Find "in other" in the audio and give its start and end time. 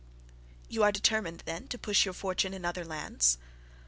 2.55-2.83